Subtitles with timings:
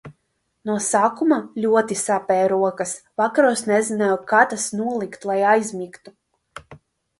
[0.69, 6.19] No sākuma ļoti sāpēja rokas, vakaros nezināju, kā tās nolikt, lai aizmigtu.